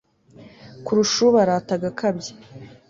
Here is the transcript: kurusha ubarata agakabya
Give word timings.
kurusha 0.85 1.19
ubarata 1.29 1.71
agakabya 1.77 2.33